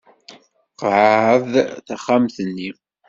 Qɛed 0.79 1.51
taxxamt-nni. 1.85 2.69